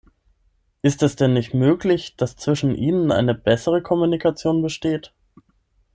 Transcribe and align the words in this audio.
Ist 0.81 1.03
es 1.03 1.15
denn 1.15 1.33
nicht 1.33 1.53
möglich, 1.53 2.15
dass 2.17 2.35
zwischen 2.35 2.73
Ihnen 2.73 3.11
eine 3.11 3.35
bessere 3.35 3.83
Kommunikation 3.83 4.63
besteht? 4.63 5.13